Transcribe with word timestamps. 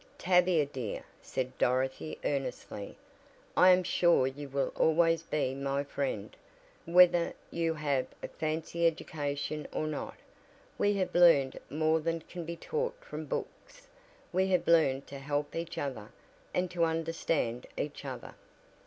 "Tavia 0.17 0.65
dear," 0.65 1.03
said 1.21 1.55
Dorothy 1.59 2.17
earnestly, 2.25 2.97
"I 3.55 3.69
am 3.69 3.83
sure 3.83 4.25
you 4.25 4.49
will 4.49 4.69
always 4.75 5.21
be 5.21 5.53
my 5.53 5.83
friend, 5.83 6.35
whether 6.85 7.33
you 7.51 7.75
have 7.75 8.07
a 8.23 8.27
fancy 8.27 8.87
education 8.87 9.67
or 9.71 9.85
not. 9.85 10.15
We 10.79 10.93
have 10.95 11.13
learned 11.13 11.59
more 11.69 11.99
than 11.99 12.21
can 12.21 12.45
be 12.45 12.55
taught 12.57 12.95
from 12.99 13.25
books 13.25 13.85
we 14.33 14.47
have 14.47 14.65
learned 14.67 15.05
to 15.05 15.19
help 15.19 15.55
each 15.55 15.77
other, 15.77 16.11
and 16.51 16.71
to 16.71 16.83
understand 16.83 17.67
each 17.77 18.03
other." 18.03 18.33